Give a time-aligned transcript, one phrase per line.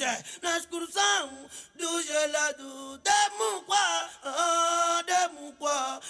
[0.00, 0.24] aonde?
[0.42, 1.30] Na excursão
[1.74, 2.98] do gelado.
[2.98, 6.00] Demu qua, ah, demu qua,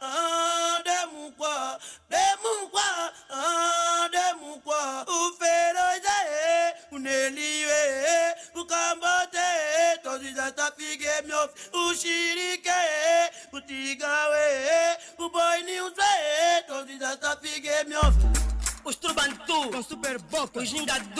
[0.00, 5.04] ah, demu qua, demu qua, ah, demu qua.
[5.08, 12.68] O feroz é, o Nelio é, o cambote é, todos tá figue meu o xirique
[12.68, 18.00] é, o tigão é, o boi news é, todos tá figue meu
[18.84, 21.19] os trubantu, com super boca, os gingadu,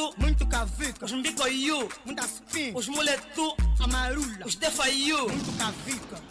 [2.05, 6.23] muita spin, os muletu, amarula, os defaiu, muito cavica.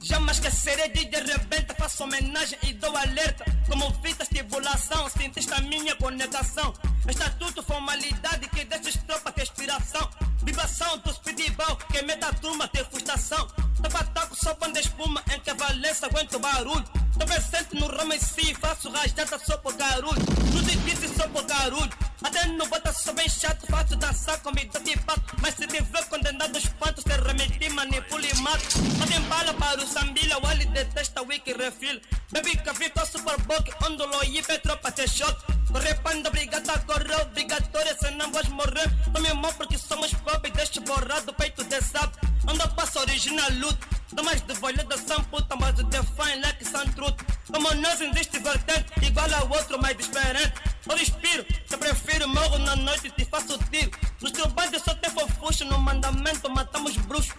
[0.00, 3.44] Jamais esquecerei de de repente faço homenagem e dou alerta.
[3.66, 6.74] Como fita estimulação, cientista minha conexão
[7.08, 10.10] Estatuto, formalidade que deixa tropa de inspiração
[10.42, 13.46] Vibração dos pedibal que meta a turma de frustração.
[13.82, 16.84] Tapa taco só quando espuma em que valência aguento barulho
[17.18, 20.20] Tô presente no ramo em si, faço rajada só por barulho
[20.52, 21.90] No difícil só por barulho
[22.22, 25.36] Até no bota sou bem chato, faço dançar com me de pato.
[25.40, 29.86] Mas se tiver condenado os pantos, te remeti, manipulo e mato Mas bala para o
[29.86, 32.00] sambila, o ali detesta o wiki refil
[32.32, 35.36] Baby café com super book, ondolo e tropa te shot.
[35.70, 38.90] Correpanda, obrigada, correu, obrigatória, senão vais morrer.
[39.12, 42.18] Tome mão porque somos pop e deixa borrado o peito de sapo.
[42.48, 43.86] Anda passa original luto
[44.22, 47.20] mais de bolhada, são puta, mas o define like são truth.
[47.52, 50.54] Como nós existe vertente, igual ao outro, mais diferente.
[50.88, 53.90] Eu respiro, se prefiro, morro na noite e te faço tiro.
[54.20, 57.33] Nos teus bandos só tem fofuxo, no mandamento matamos bruxos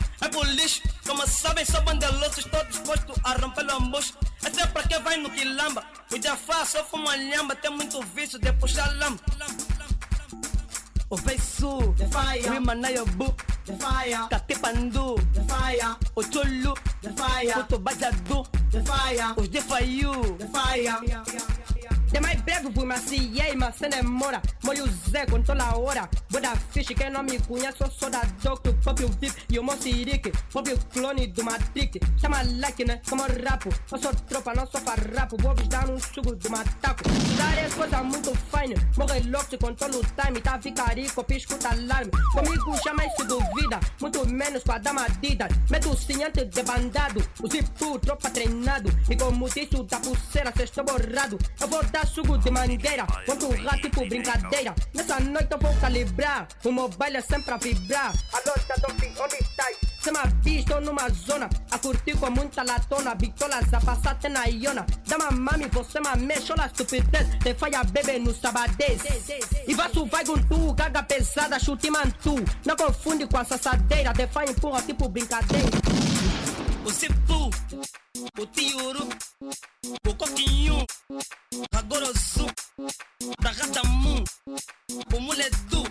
[1.55, 4.13] sabem, sou bandelosos, estou disposto a romper o ambush.
[4.45, 8.37] Esse é pra quem vai no quilamba O Jafá só fuma lhamba, tem muito vício
[8.37, 9.19] de puxar lamba
[11.07, 11.17] o
[12.55, 15.15] Imanayabu, The fire, Katipandu,
[16.15, 18.43] o Chulu, o Tobajadu,
[19.37, 20.37] os Defaiu.
[22.15, 22.25] Fire.
[22.25, 24.41] Demais breve, fui maciei, mas sem demora.
[24.63, 26.09] Molho Zé com a hora.
[26.29, 29.63] Vou dar ficha, quem não me conhece, eu sou da Doctor, próprio VIP e o
[29.63, 31.99] Mossirique, próprio clone do Matrix.
[32.17, 33.01] Chama like, né?
[33.09, 33.69] Como rapo.
[33.91, 35.37] Eu sou tropa, não sou farrapo.
[35.41, 37.03] Vou dar um sugo do mataco.
[37.37, 38.75] Dar é coisa muito fine.
[38.97, 40.41] Morre louco, se controla o time.
[40.41, 42.11] Tá ficarico, pisco tá alarme.
[42.33, 45.49] Comigo jamais se duvida, muito menos com a dama Adidas.
[45.69, 48.89] Medo o cinhante de bandado, o zipu, tropa treinado.
[49.09, 51.37] E como disse o da pulseira, cê estou borrado.
[51.59, 54.73] Eu vou dar sugo de mangueira, quanto rato tipo brincadeira.
[54.93, 58.13] Nessa noite eu vou calibrar, o mobile é sempre a vibrar.
[58.33, 59.77] Alô, Tadofi, onde estás?
[60.01, 64.45] Se me visto numa zona, a curtir com muita latona, bitolas a passar até na
[64.45, 64.85] iona.
[65.07, 69.01] Dá mami, você me mexe, olha a estupidez, te falha bebê no sabadez.
[69.67, 72.35] E vaso vai com tu, carga pesada, chute mantu.
[72.65, 75.69] Não confunde com a sassadeira, de fa empurra tipo brincadeira.
[76.85, 77.49] o Cipu,
[78.37, 79.09] o Tiuru,
[80.07, 80.85] o Coquinho,
[81.71, 82.47] a Gorosu,
[83.39, 84.23] da Radamu,
[85.13, 85.83] o Muledu,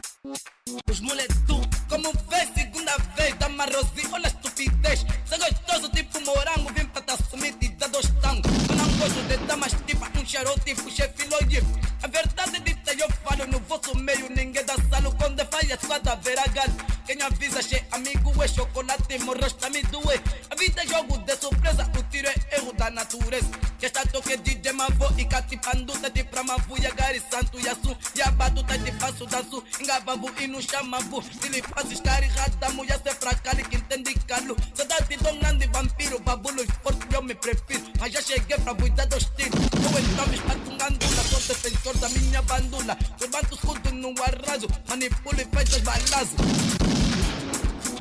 [0.90, 1.60] os Muledu.
[1.88, 5.04] Como vê, segunda vez, dá uma rosinha, olha a estupidez.
[5.26, 8.50] Sou gostoso tipo morango, vim pra tá sumir e dar dois tangos.
[8.68, 11.62] Eu não gosto de damas tipo um charuto, tipo chefe Lloyd.
[12.02, 15.14] A verdade dita eu falo no vosso meio, ninguém dá salo.
[15.16, 16.74] Quando faz a sua da vera galho.
[17.06, 20.20] Quem avisa, che amigo, é chocolate, morros tá me doer.
[20.50, 23.48] A vida é jogo de surpresa, o tiro é erro da natureza.
[23.78, 27.58] Que está toque DJ Mavo e Catipandu, tá de pra Mavu, e Agari Santo.
[27.60, 31.22] E Abadu, tá de passo, danço, engavavu e no chamavu.
[31.22, 34.56] Se lhe faz estar errado, a mulher se fracale, que entende calo.
[34.74, 37.84] Saudade de um grande vampiro, babulo forte, eu me prefiro.
[38.00, 39.60] Mas já cheguei pra cuidar dos tiros.
[39.60, 42.40] Eu então me espatungando, sou defensor da minha
[42.74, 42.96] bandula.
[43.20, 46.34] Levanto o escudo no arraso, manipulo e fecho os balazos.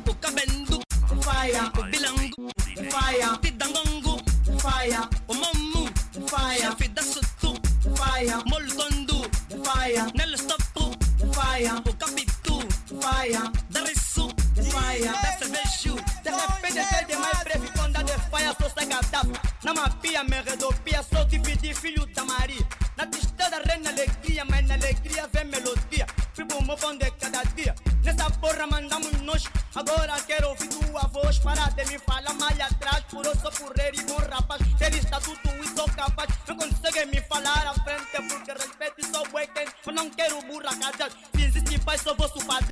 [0.08, 6.20] o Cabendu, The fire, o Bilangu, the fire, o Tidangongu, the fire, o Mamu, the
[6.28, 12.58] fire, chefe da Sutu, the fire, Molutondu, the fire, Nelo Stopu, the fire, o Capitu,
[12.88, 15.12] the fire, da Rissu, the fire.
[15.12, 15.94] da Cerveju.
[16.22, 18.54] De repente, sei demais breve, quando a de faia,
[18.86, 19.40] gaddafi.
[19.62, 22.83] Na mapia, me redopia, sou dividi, filho da Maria.
[22.96, 26.06] Na tristeza, reina alegria, mas na alegria vem melodia.
[26.32, 27.74] Fico pão de cada dia.
[28.04, 29.44] Nessa porra, mandamos nós.
[29.74, 31.38] Agora quero ouvir tua voz.
[31.40, 33.04] Para de me falar mais atrás.
[33.10, 34.62] Por eu sou porreiro e bom rapaz.
[34.78, 36.30] Ter estatuto e sou capaz.
[36.46, 39.72] Não consegue me falar à frente, porque respeito e sou weekend.
[39.84, 41.10] Mas não quero burra casar.
[41.34, 42.68] Se existe pai, sou vosso padre.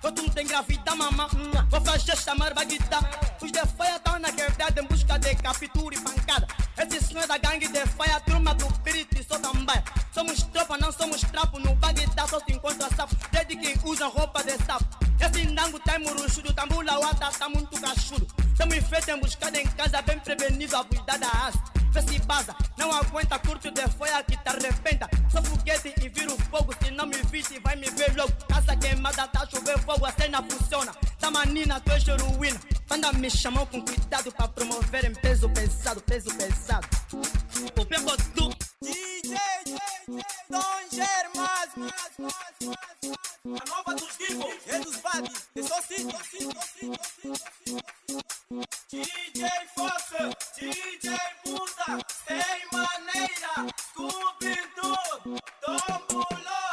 [0.00, 1.26] Quando não tem gravida, mamã,
[1.68, 2.98] vou fazer chamar baguita.
[3.42, 6.46] Os de faia estão na quebrada em busca de captura e pancada.
[6.78, 9.82] Esses são da gangue de faia, turma do pirito também.
[10.12, 13.14] Somos tropa não somos trapo, no bag da só se encontra sapo.
[13.30, 14.84] Desde que usa roupa de sapo.
[15.20, 18.26] Esse nango tá muruchudo, tambula wata tá muito cachudo.
[18.56, 21.62] Tamo feito emboscada em casa, bem prevenido, a cuidar da asa.
[21.90, 25.08] Vê se baza, não aguenta, curte de folha que te arrebenta.
[25.30, 28.32] Sou foguete e viro fogo, se não me visse, vai me ver logo.
[28.48, 30.92] Casa queimada, tá chover fogo, a cena funciona.
[31.18, 32.60] Tá manina, tu és heroína.
[32.88, 36.86] Banda me chamou com cuidado pra promoverem peso pesado, peso pesado.
[37.12, 39.36] O pego do DJ,
[40.48, 41.70] Don Germas,
[43.44, 46.06] a nova dos Divo, é dos Bad, é só sim,
[48.88, 50.04] DJ Fox,
[50.56, 51.98] DJ Buda,
[52.28, 56.70] sem maneira, Scooby-Doo, Tombuló.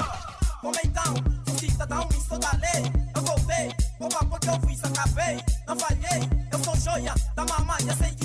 [0.62, 1.16] Como então,
[1.48, 2.84] sou cidadão e sou da lei,
[3.16, 3.24] eu
[3.98, 8.23] pouco a pouco eu fiz, acabei, não falhei, eu sou joia da mamãe, sei que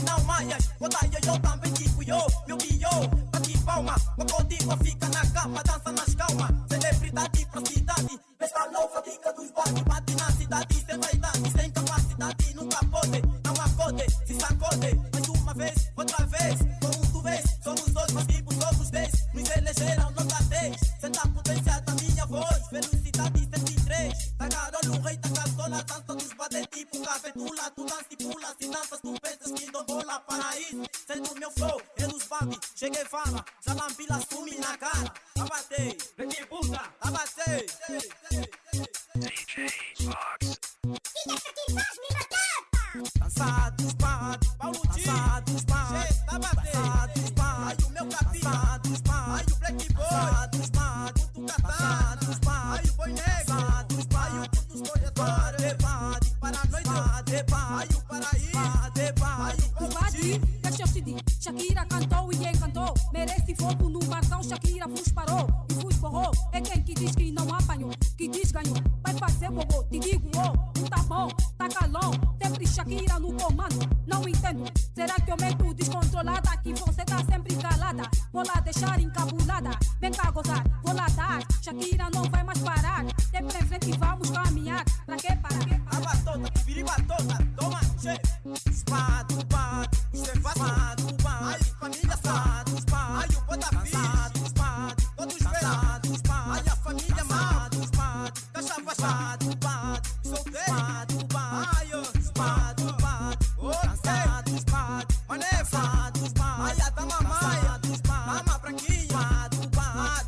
[109.07, 109.69] bate.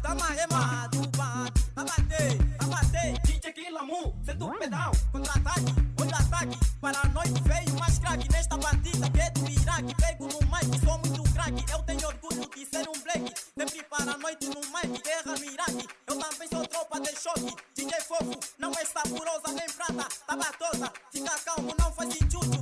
[0.02, 1.64] Dama remado, bate.
[1.76, 3.12] Abatei, abatei.
[3.24, 4.92] DJ Kilamu, sendo pedal.
[5.12, 6.58] Contra-ataque, contra-ataque.
[6.80, 9.94] Para noite veio mais craque nesta batida que é do Iraque.
[9.96, 11.64] Pego no mic, sou muito craque.
[11.72, 13.34] Eu tenho orgulho de ser um black.
[13.56, 15.88] Sempre para a noite no mic, guerra no Iraque.
[16.06, 17.54] Eu também sou tropa de choque.
[17.74, 20.08] DJ fofo, não é saborosa nem prata.
[20.26, 22.59] Tava toda, fica calmo, não faz injusto.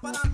[0.00, 0.31] Para a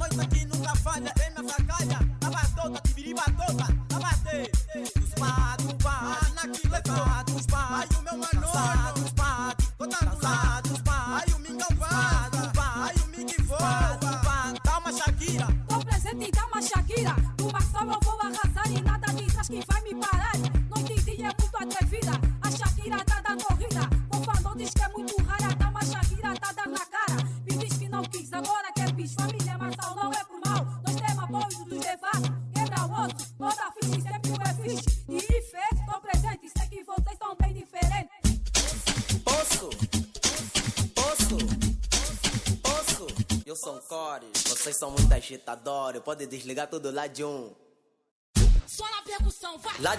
[46.08, 47.54] Pode desligar tudo lá de um.
[48.66, 49.78] Só na percussão, vai.
[49.78, 49.94] Lá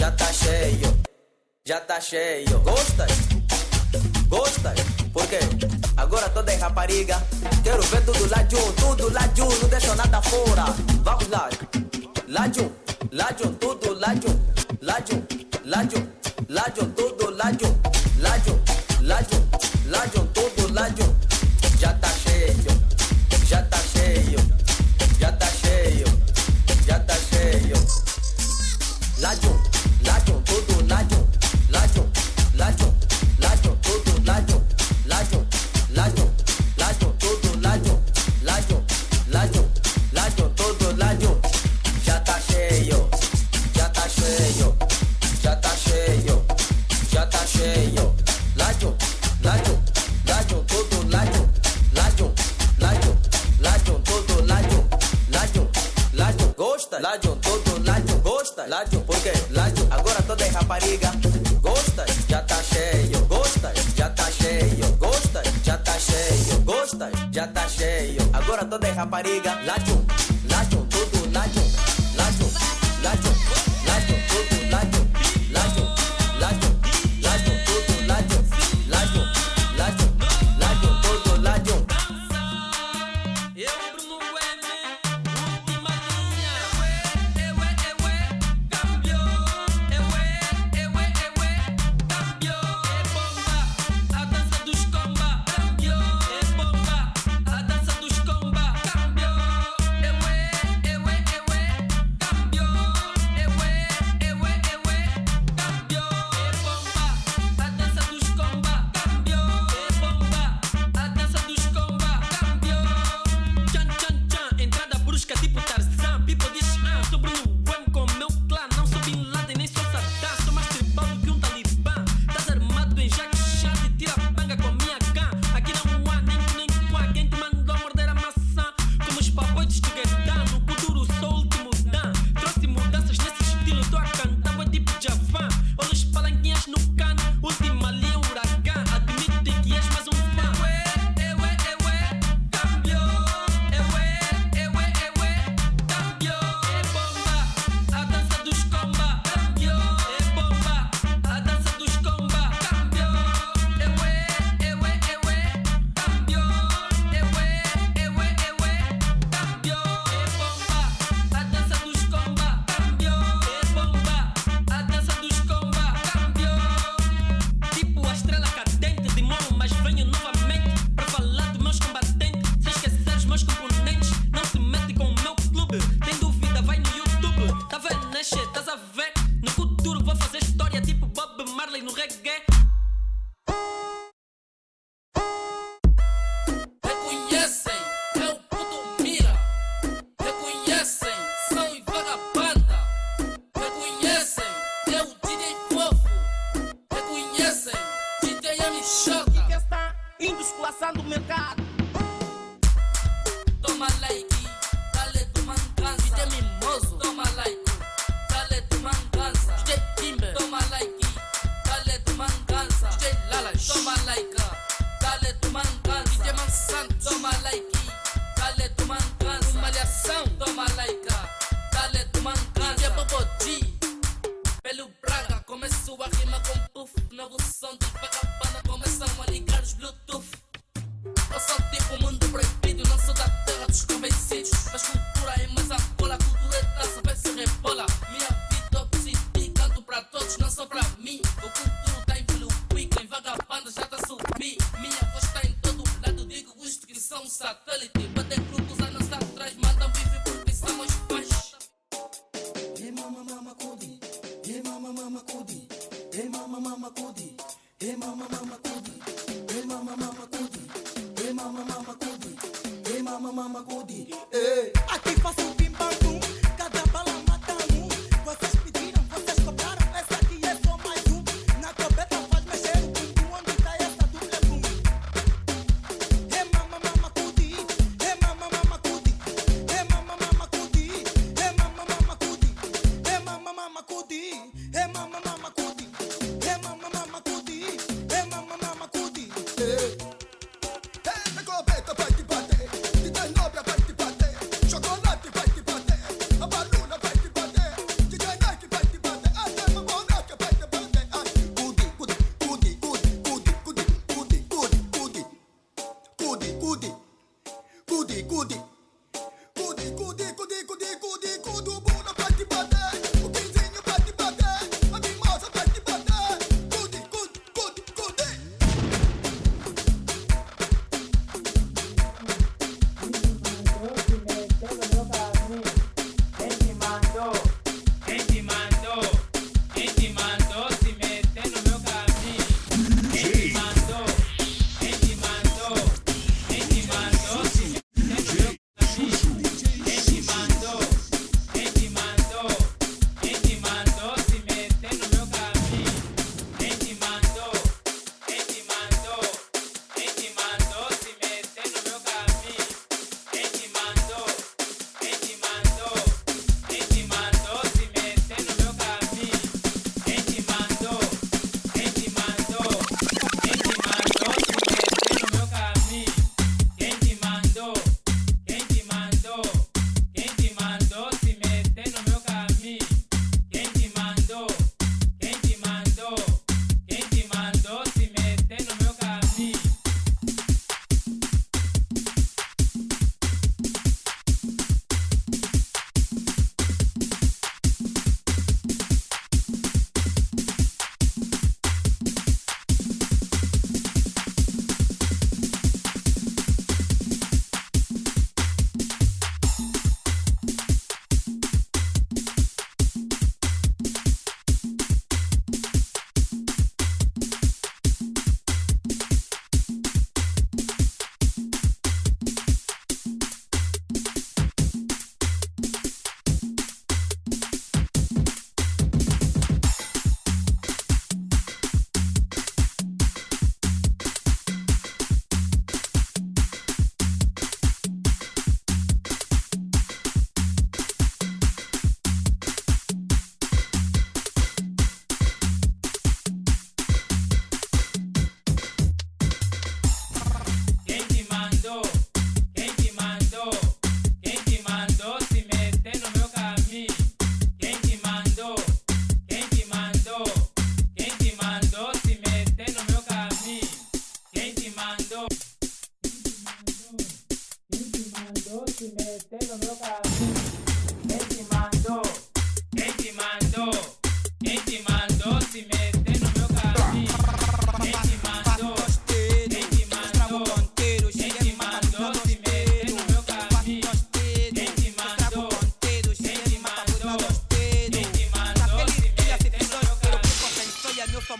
[0.00, 0.96] já tá cheio,
[1.66, 2.58] já tá cheio.
[2.60, 3.12] Gostas?
[4.28, 4.80] Gostas?
[5.12, 5.40] Por quê?
[5.94, 7.22] Agora toda é rapariga.
[7.62, 10.64] Quero ver tudo lá de um, tudo lá de um, não deixa nada fora.
[11.02, 11.50] Vamos lá.
[12.28, 12.72] Lá de um,
[13.12, 14.40] lá de um, tudo lá de um,
[14.80, 15.22] lá de um,
[15.66, 16.08] lá de um,
[16.48, 17.76] Lajon, todo lajon,
[18.20, 18.58] lajon,
[19.02, 19.42] lajon,
[19.86, 21.14] lajon, todo lajon.
[21.78, 22.72] Já tá cheio,
[23.46, 24.38] já tá cheio,
[25.20, 26.06] já tá cheio,
[26.86, 27.76] já tá cheio.
[29.20, 29.59] Lajon, lajon,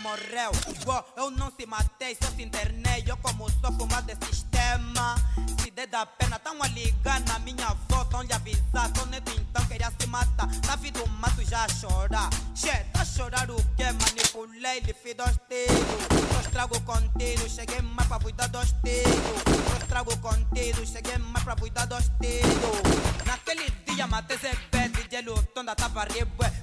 [0.01, 0.51] morreu.
[0.85, 3.03] Uó, eu não se matei, só se internei.
[3.07, 5.15] Eu como sou fumado de sistema.
[5.61, 7.75] Se der da pena, tão a ligar na minha
[8.11, 8.91] tão lhe avisar.
[8.93, 10.47] Tô neto então queria se matar.
[10.67, 12.29] Na vida do mato já a chorar.
[12.53, 13.85] Che, tá chorar o quê?
[13.85, 16.35] Manipulei, lhe fiz dois tiros.
[16.35, 19.71] Eu estrago contigo, cheguei mais pra cuidar dos tiros.
[19.71, 23.25] Eu estrago contigo, cheguei mais pra cuidar dos tiros.
[23.25, 24.80] Naquele dia matei Zebé,
[25.11, 26.07] DJ Lutão da tava.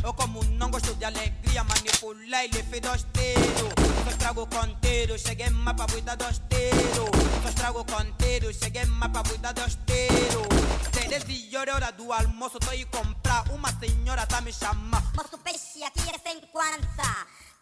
[0.02, 2.48] Eu como gosto de alegria, manipulei,
[2.80, 3.74] dois tiros.
[4.06, 5.50] Eu estrago contigo, cheguei
[5.86, 7.10] cuidar dos tiros.
[7.44, 8.86] Eu estrago contigo, cheguei
[9.28, 10.48] cuidar dos tiros.
[10.92, 13.44] Três e hora do almoço, tô aí comprar.
[13.50, 15.04] Uma senhora tá me chamando.
[15.14, 16.86] Moço peixe aqui 140.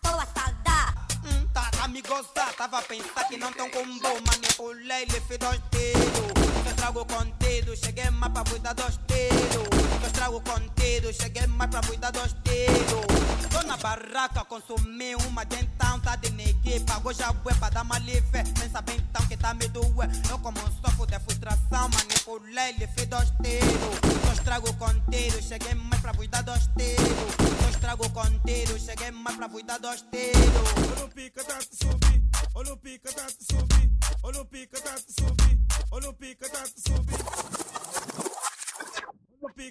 [0.00, 1.05] Tô a saldar.
[1.26, 4.18] Hum, tá me gozar, tava a pensar que não tão com bom.
[4.26, 6.32] Manipulei, lhe fiz dois tiros.
[6.64, 9.66] Eu estrago contigo, cheguei mais pra cuidar dos tiros.
[10.02, 13.06] Eu estrago contigo, cheguei mais pra cuidar dos tiros.
[13.50, 16.80] Tô na barraca, consumi uma de então, tá de negue.
[16.80, 18.42] Pagou já bué pra dar uma livre.
[18.58, 20.10] Pensa bem então que tá me doer.
[20.28, 24.26] Eu como sofro de frustração, manipulei, lhe fiz dois tiros.
[24.26, 27.62] Eu estrago contigo, cheguei mais pra cuidar dos tiros.
[27.62, 31.15] Eu estrago contigo, cheguei mais pra cuidar dos tiros.
[31.16, 32.22] Pica, tá te subir.
[32.54, 33.90] Olha o pica, tá te subir.
[34.22, 35.58] Olha o pica, tá te subir.
[35.90, 37.16] Olha o pica, tá te subir.
[37.16, 37.40] Tá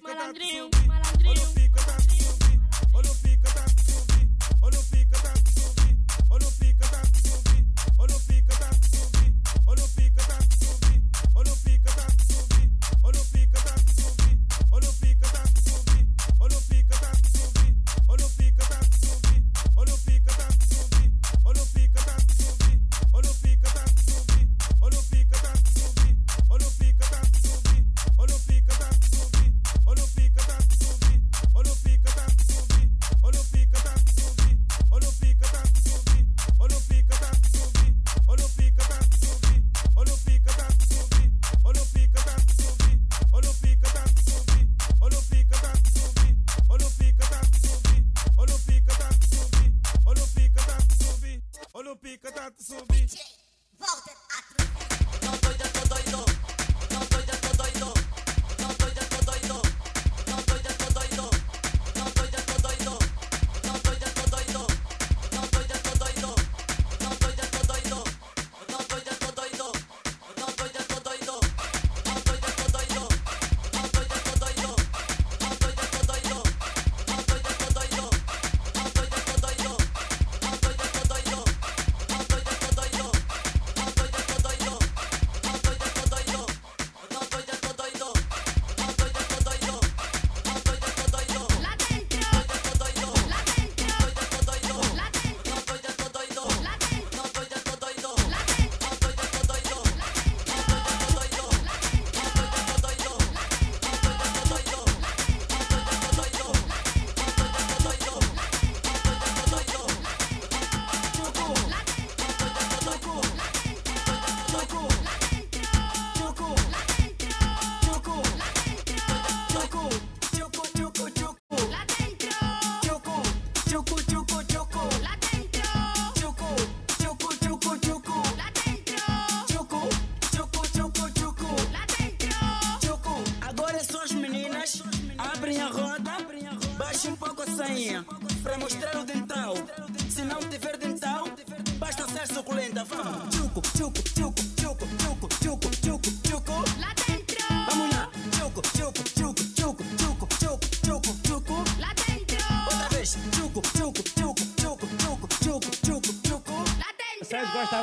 [0.02, 1.30] Malandrinho, malandrinho.
[1.30, 2.60] Olha o pica, tá te subir.
[2.96, 4.28] Olha o pica, tá te subir.
[4.64, 5.98] Olha o pica, tá te subir.
[6.32, 7.66] Olha o pica, tá te subir.
[8.00, 9.36] Olha o pica, tá te subir.
[9.68, 11.04] Olha o pica, tá te subir.
[11.46, 12.70] Olha o pica, tá te subir.
[13.04, 14.40] Olha o pica, tá te subir.
[14.72, 16.08] Olha o pica, tá te subir.
[16.40, 17.76] Olha o pica, tá te subir.
[18.10, 19.44] Olha o pica, tá te subir.
[19.78, 20.75] Olha o pica, tá te subir.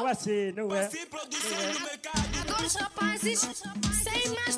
[0.00, 0.88] Gostam assim, não é?
[1.06, 2.22] Produção no mercado.
[2.40, 4.51] Agora os rapazes, sem mais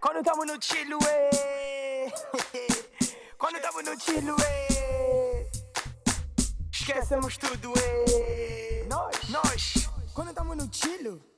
[0.00, 2.10] Quando tamo no tilo, eh.
[3.38, 5.48] Quando tamo no tilo, eh.
[6.72, 8.84] Esquecemos tudo, eh.
[8.88, 9.88] Nós, nós.
[10.12, 11.31] Quando tamo no tilo.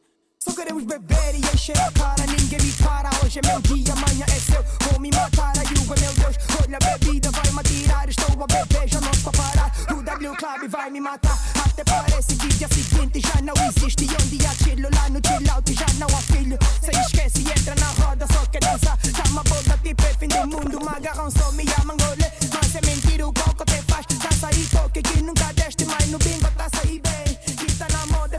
[0.44, 3.08] Só queremos beber e encher a cara, ninguém me para.
[3.24, 4.62] Hoje é meu dia, amanhã é seu.
[4.90, 6.36] Vou me matar, a meu Deus.
[6.62, 8.08] Olha a bebida, vai me atirar.
[8.10, 9.72] Estou a beber, já não estou a parar.
[9.90, 11.38] O W Club vai me matar.
[11.64, 14.04] Até parece que dia seguinte já não existe.
[14.04, 16.58] Onde há chilo lá no chill out já não há filho.
[16.82, 18.98] Se esquece, entra na roda, só quer dançar.
[19.16, 20.78] Chama a boda, tipo é fim do mundo.
[20.78, 22.30] Me só me amam, olê.
[22.52, 24.04] Mas é mentira o pouco até faz.
[24.06, 27.34] Dança e toque que nunca deste, mas no bingo tá sair bem.
[27.56, 28.38] Que tá na moda,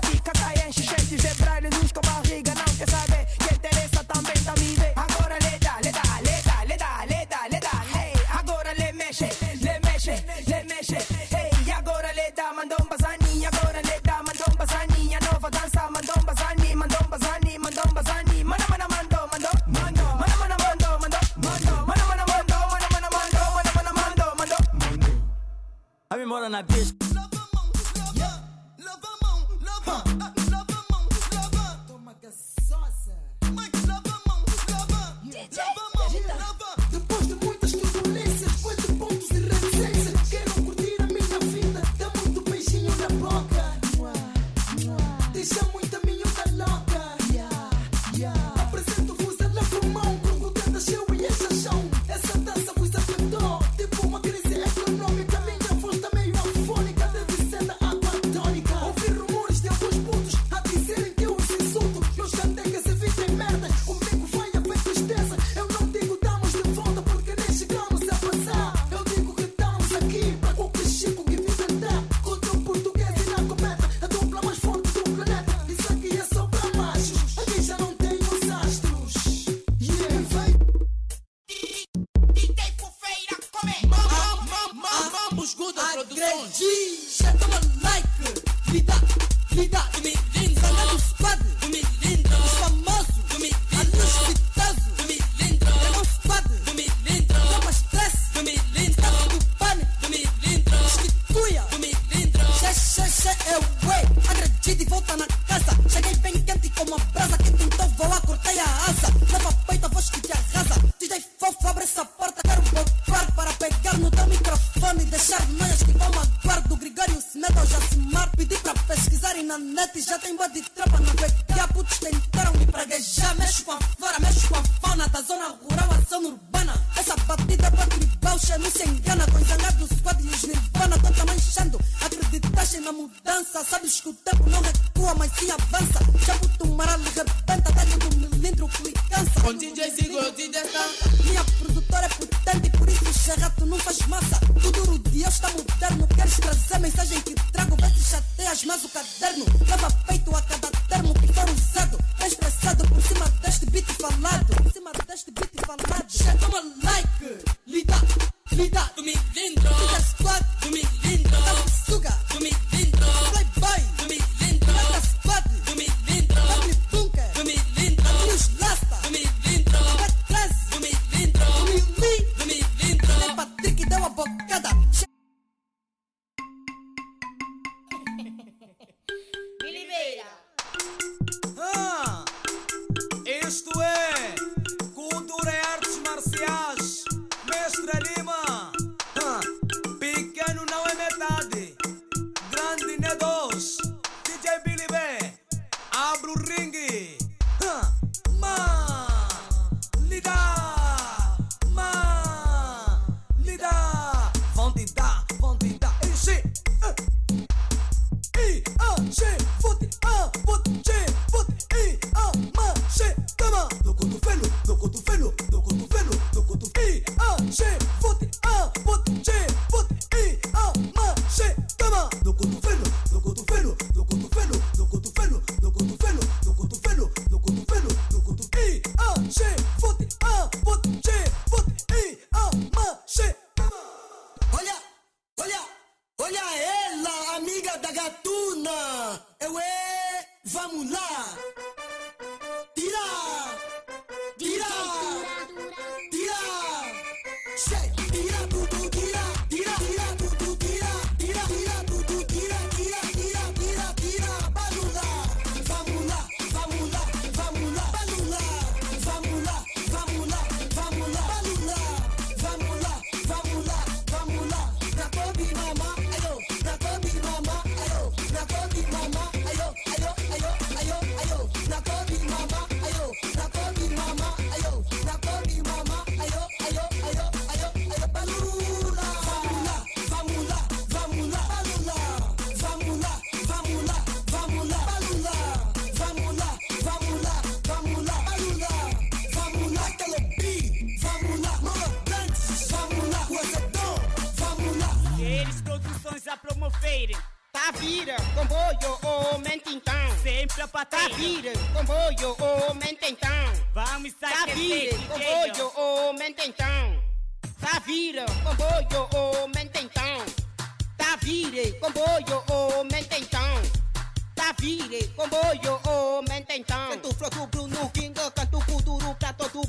[26.64, 26.94] bitch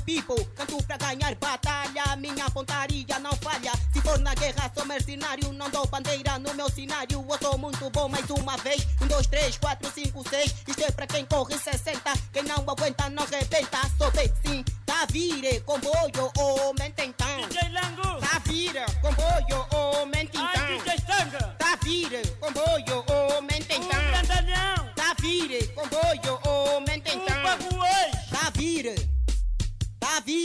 [0.07, 0.41] people.
[0.55, 3.73] Canto pra ganhar batalha, minha pontaria não falha.
[3.91, 7.25] Se for na guerra, sou mercenário, não dou bandeira no meu cenário.
[7.29, 8.87] Eu sou muito bom mais uma vez.
[9.01, 10.55] Um, dois, três, quatro, cinco, seis.
[10.65, 11.99] Isto é pra quem corre 60.
[12.31, 13.79] Quem não aguenta, não rebenta.
[13.97, 17.47] Sou bem sim, tá vire, comboio, ô mentintão.
[17.49, 18.21] DJ Lango.
[18.21, 19.66] Tá vira, comboio,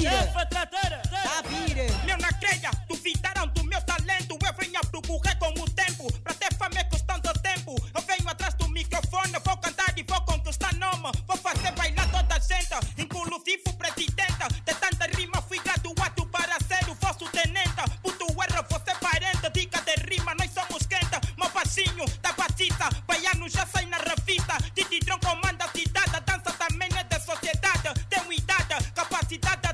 [0.03, 1.03] vira.
[1.11, 1.87] Tá vira.
[2.05, 4.39] Meu na creia, duvidaram do meu talento.
[4.45, 6.13] Eu venho a procurar com o tempo.
[6.21, 7.77] Pra ter fama é custando tempo.
[7.95, 9.33] Eu venho atrás do microfone.
[9.45, 11.11] Vou cantar e vou conquistar nome.
[11.27, 12.75] Vou fazer bailar toda a gente.
[12.99, 14.49] Inclusive o presidente.
[14.65, 17.83] De tanta rima fui graduado para ser o vosso tenente.
[18.03, 19.51] Puto erro, você parente.
[19.53, 21.19] Dica de rima, nós somos quente.
[21.39, 22.89] Meu baixinho da batista.
[23.07, 24.59] Baiano já sai na revista.
[24.75, 26.21] Didi Tron comanda a cidade.
[26.27, 27.95] Dança também é da sociedade.
[28.09, 29.73] Tenho idade, capacidade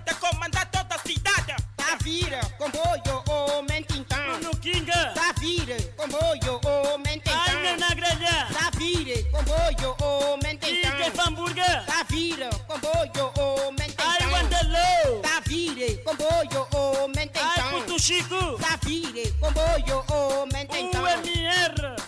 [9.49, 10.90] bollo oh, o menteitan.
[10.90, 11.84] Chicken hambúrguer.
[11.86, 14.05] Tá vira com bollo oh, o menteitan.
[14.05, 15.20] Ai, Wanderlou.
[15.22, 17.64] Tá vire com bollo oh, o menteitan.
[17.64, 18.59] Ai, Puto Chico.
[18.59, 21.01] Tá vire com bollo o menteitan.
[21.01, 21.28] UMR.
[21.38, 21.99] Er.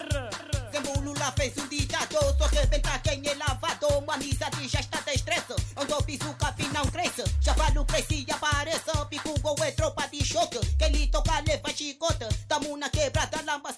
[1.03, 4.05] Lula fez um ditador, só arrebenta quem é lavador.
[4.09, 6.05] amizade já está destressa, andou
[6.39, 7.25] capim não cresça.
[7.41, 10.59] Chavalo cresce e apareça, pico gol é tropa de choque.
[10.79, 13.70] Quem lhe toca leva chicota, tamo na quebrada, lamba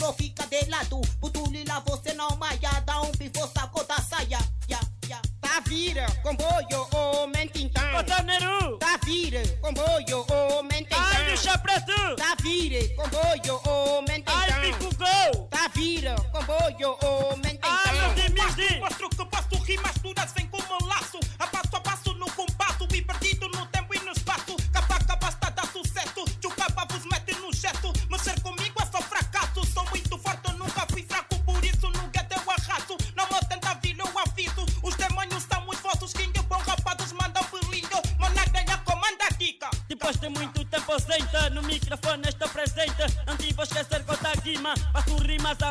[0.00, 1.00] Ancorou fica de lado.
[1.20, 2.80] Puto lila você não maia.
[2.86, 4.38] Dá um pivô, sacou da saia.
[4.68, 5.20] Ya, ya.
[5.42, 7.82] Tá vira, comboio, ô mentintão.
[7.92, 8.78] Cotoneiro.
[8.78, 10.98] Tá vira, comboio, ô mentintão.
[10.98, 12.16] Ai, bicha preto.
[12.16, 14.34] Tá vira, comboio, ô mentintão.
[14.34, 15.48] Ai, pico gol.
[15.50, 17.19] Tá vira, comboio, ô mentintão.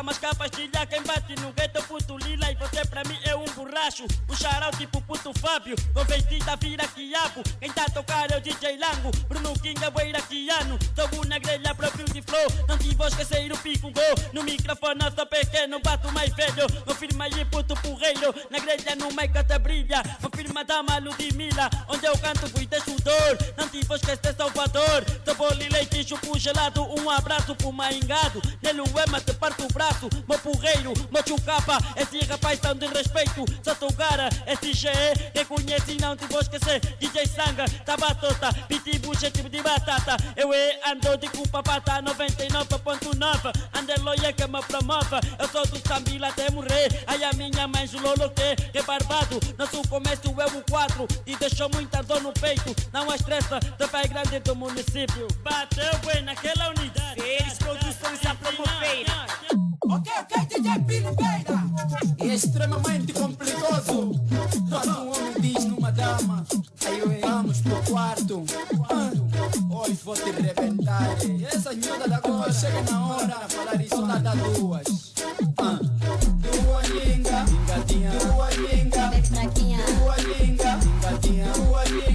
[0.00, 0.86] a mais capastilha.
[0.86, 2.50] Quem bate no gueto, puto lila.
[2.50, 4.04] E você pra mim é um borracho.
[4.28, 5.76] Um charal tipo puto Fábio.
[5.94, 7.42] Com vestida vira quiabo.
[7.60, 9.10] Quem tá tocar é o DJ Lango.
[9.28, 10.78] Bruno King é o iraquiano.
[10.94, 12.66] Sou na grelha próprio de flow.
[12.68, 14.14] Não te vou esquecer o pico gol.
[14.32, 16.66] No microfone eu sou pequeno, bato mais velho.
[16.84, 18.34] Confirma aí, puto porreiro.
[18.50, 20.02] Na grelha no meio que brilha.
[20.20, 21.70] Confirma dama Ludmilla.
[21.88, 23.38] Onde eu canto fui deixo dor.
[23.56, 24.34] Não te vou esquecer
[26.00, 26.82] leite chupo gelado.
[26.98, 28.40] Um abraço pro maingado.
[28.62, 30.08] Nele o ema te parto o braço.
[30.28, 31.78] Meu porreiro, meu chucapa.
[31.96, 33.44] Esse rapaz tão de respeito.
[33.96, 34.88] Cara, esse GE.
[35.34, 36.80] Reconhece não te vou esquecer.
[36.98, 38.52] DJ Sanga, tá batota.
[38.66, 40.16] Pitbull, tipo de batata.
[40.36, 43.52] Eu é ando de culpa pata 99.9.
[43.74, 45.16] Anderloia que me promove.
[45.38, 47.04] Eu sou do Sambila até morrer.
[47.06, 49.38] Aí a minha mãe julou que que barbado.
[49.58, 52.74] Nosso começo é o 4 e deixou muita dor no peito.
[52.92, 55.26] Não há estressa, pai grande do município.
[55.42, 55.89] Bateu
[57.16, 59.06] eles Produções a promover.
[59.88, 61.64] Ok, ok, DJ Pino Beira.
[62.20, 64.12] É extremamente complicado.
[64.68, 66.46] Quando um homem diz numa dama,
[66.86, 68.44] aí vamos pro quarto.
[69.70, 71.08] Hoje vou te rebentar.
[71.52, 75.14] Essa miúda da cor chega na hora falar isso tá da duas.
[75.58, 75.78] Ah.
[76.40, 79.10] Duas linga, duas linga,
[79.98, 80.59] duas linga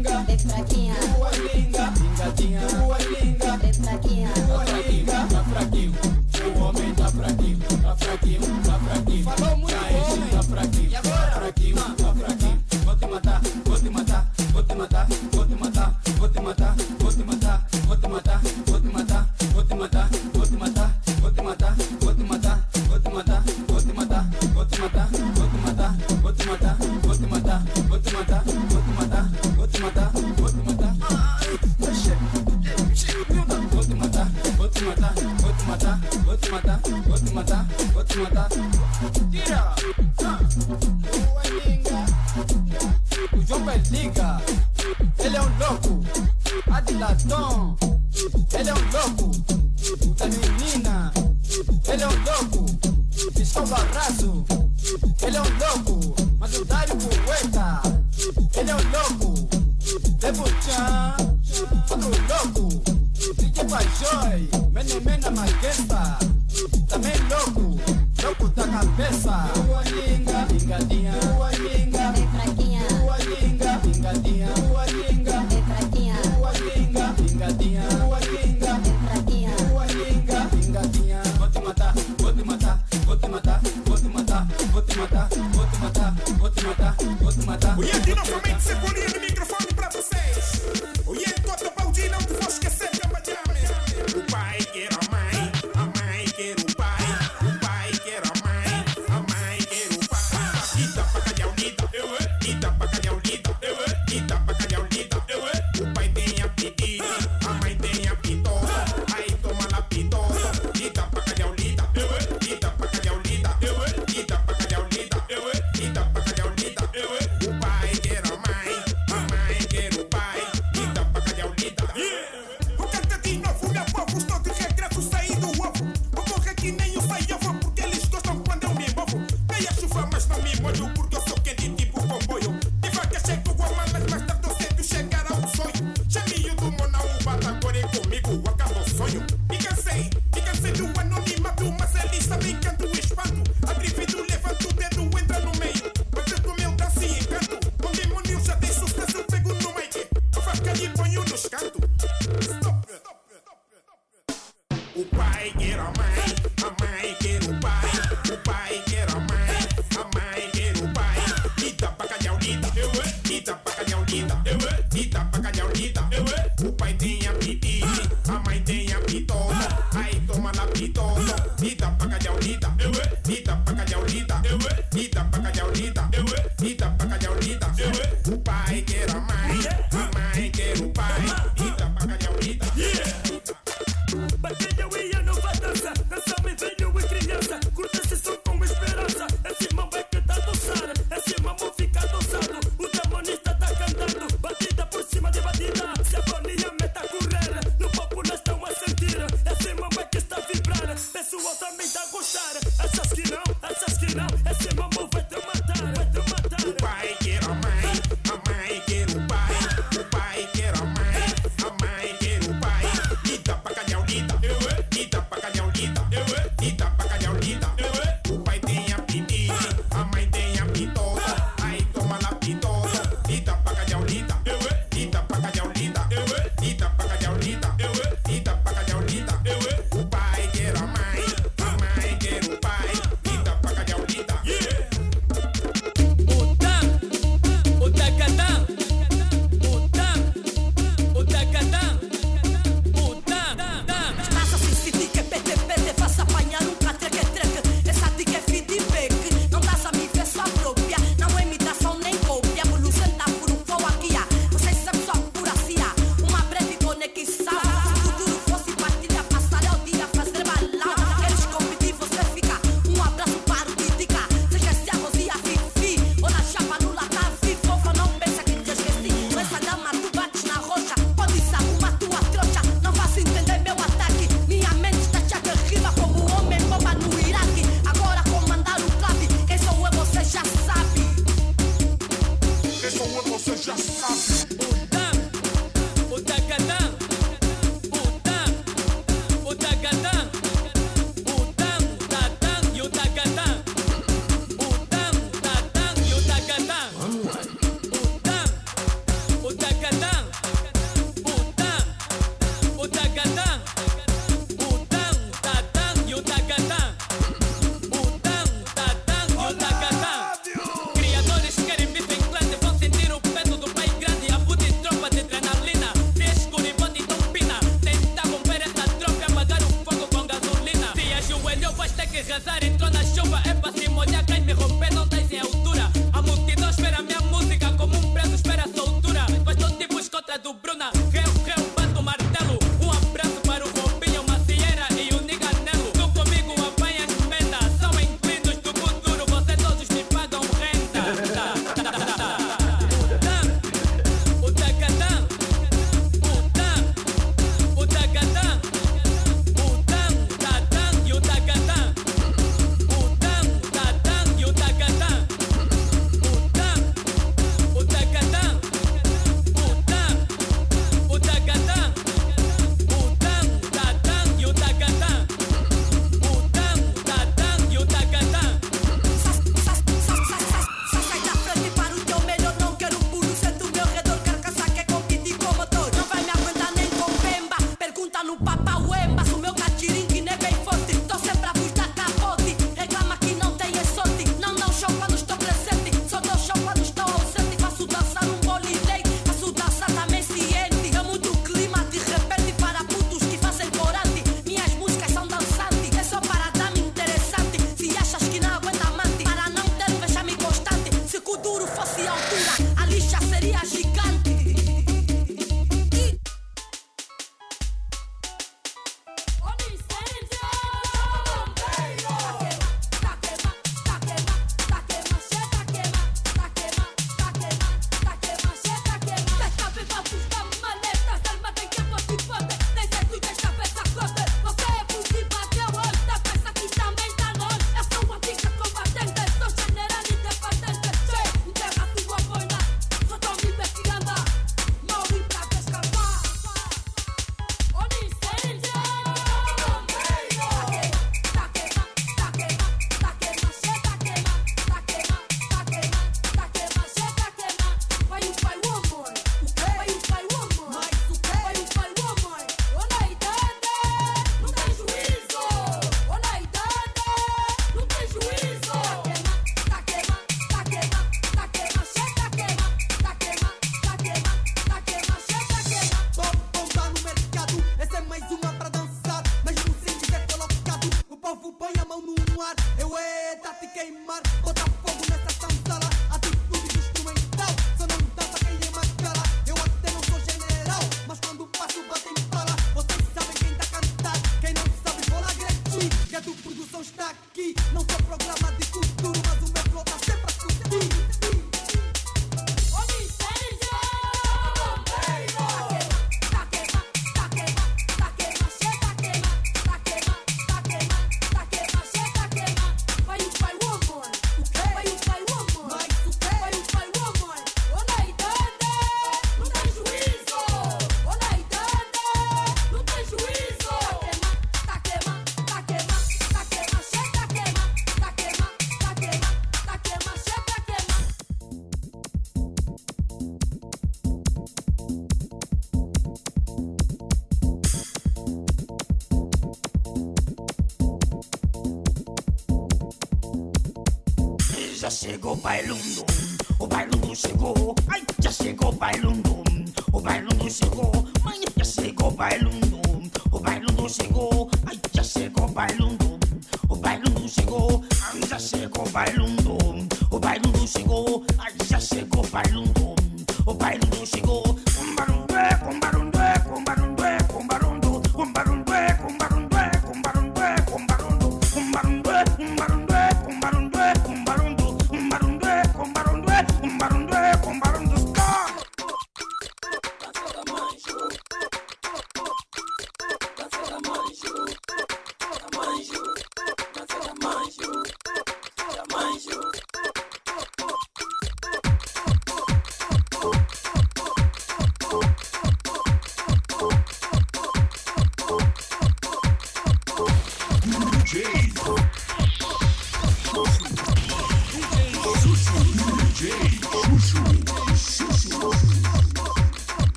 [0.00, 5.92] linda, fraquinha, tua linda, lingadinha, tua linda, fraquinha, tua linda, tá fraquinho,
[6.32, 10.09] pra homem tá fraquinho, tá fraquinho, tá fraquinho, falou muito.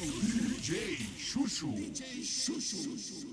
[0.00, 1.76] Chuchu, DJ Chuchu.
[1.76, 3.29] DJ Chuchu.